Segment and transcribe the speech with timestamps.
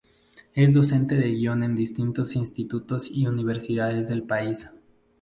[0.55, 4.67] Es docente de guion en distintos institutos y universidades del país.